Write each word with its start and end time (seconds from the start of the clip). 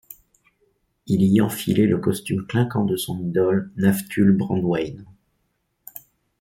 Il 1.05 1.21
y 1.21 1.41
enfilait 1.41 1.85
le 1.85 1.99
costume 1.99 2.47
clinquant 2.47 2.85
de 2.85 2.95
son 2.95 3.19
idole 3.23 3.71
Naftule 3.75 4.31
Brandwein. 4.31 5.05